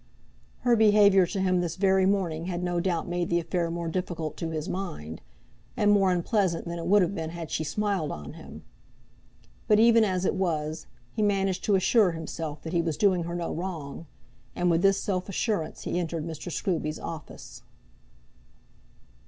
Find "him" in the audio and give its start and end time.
1.41-1.61, 8.33-8.63